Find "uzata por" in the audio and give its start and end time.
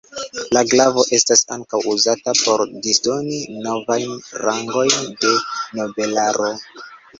1.91-2.63